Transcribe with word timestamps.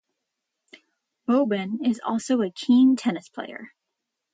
Boban 1.27 1.75
is 1.87 2.01
also 2.03 2.41
a 2.41 2.49
keen 2.49 2.95
tennis 2.95 3.29
player. 3.29 3.75